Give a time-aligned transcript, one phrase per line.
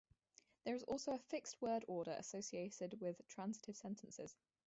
[0.65, 4.35] There is also a fixed word order associated with transitive sentences.